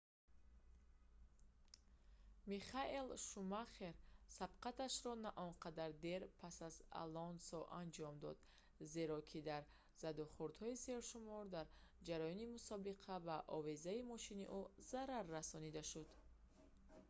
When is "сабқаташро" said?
4.37-5.13